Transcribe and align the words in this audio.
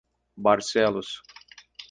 Barcelos 0.45 1.21